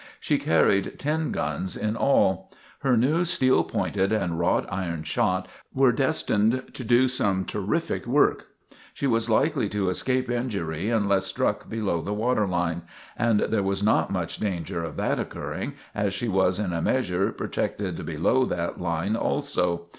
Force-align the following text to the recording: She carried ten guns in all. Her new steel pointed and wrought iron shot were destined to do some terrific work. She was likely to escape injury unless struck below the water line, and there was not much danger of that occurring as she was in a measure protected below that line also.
She 0.19 0.39
carried 0.39 0.97
ten 0.97 1.31
guns 1.31 1.77
in 1.77 1.95
all. 1.95 2.49
Her 2.79 2.97
new 2.97 3.23
steel 3.23 3.63
pointed 3.63 4.11
and 4.11 4.39
wrought 4.39 4.65
iron 4.73 5.03
shot 5.03 5.47
were 5.75 5.91
destined 5.91 6.73
to 6.73 6.83
do 6.83 7.07
some 7.07 7.45
terrific 7.45 8.07
work. 8.07 8.47
She 8.95 9.05
was 9.05 9.29
likely 9.29 9.69
to 9.69 9.91
escape 9.91 10.27
injury 10.31 10.89
unless 10.89 11.27
struck 11.27 11.69
below 11.69 12.01
the 12.01 12.15
water 12.15 12.47
line, 12.47 12.81
and 13.15 13.41
there 13.41 13.61
was 13.61 13.83
not 13.83 14.09
much 14.09 14.37
danger 14.37 14.83
of 14.83 14.95
that 14.97 15.19
occurring 15.19 15.75
as 15.93 16.15
she 16.15 16.27
was 16.27 16.57
in 16.57 16.73
a 16.73 16.81
measure 16.81 17.31
protected 17.31 18.03
below 18.03 18.43
that 18.45 18.81
line 18.81 19.15
also. 19.15 19.89